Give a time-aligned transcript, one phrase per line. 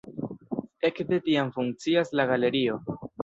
[0.89, 2.81] Ekde tiam funkcias la galerio.